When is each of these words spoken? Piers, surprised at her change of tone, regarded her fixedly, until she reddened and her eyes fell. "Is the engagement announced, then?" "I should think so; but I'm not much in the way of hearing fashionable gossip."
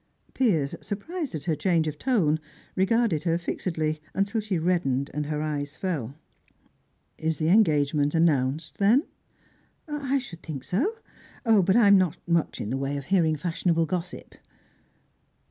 Piers, 0.33 0.73
surprised 0.81 1.35
at 1.35 1.43
her 1.43 1.55
change 1.55 1.87
of 1.87 1.99
tone, 1.99 2.39
regarded 2.75 3.23
her 3.25 3.37
fixedly, 3.37 4.01
until 4.15 4.41
she 4.41 4.57
reddened 4.57 5.11
and 5.13 5.27
her 5.27 5.43
eyes 5.43 5.77
fell. 5.77 6.15
"Is 7.19 7.37
the 7.37 7.49
engagement 7.49 8.15
announced, 8.15 8.79
then?" 8.79 9.03
"I 9.87 10.17
should 10.17 10.41
think 10.41 10.63
so; 10.63 10.97
but 11.45 11.75
I'm 11.75 11.99
not 11.99 12.17
much 12.27 12.59
in 12.59 12.71
the 12.71 12.77
way 12.79 12.97
of 12.97 13.05
hearing 13.05 13.35
fashionable 13.35 13.85
gossip." 13.85 14.33